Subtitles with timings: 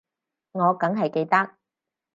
[0.53, 1.51] 我梗係記得